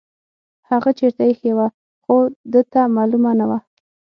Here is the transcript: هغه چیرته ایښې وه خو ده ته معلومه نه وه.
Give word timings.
هغه 0.69 0.89
چیرته 0.97 1.23
ایښې 1.27 1.51
وه 1.57 1.67
خو 2.03 2.15
ده 2.51 2.61
ته 2.71 2.81
معلومه 2.95 3.31
نه 3.39 3.45
وه. 3.49 3.57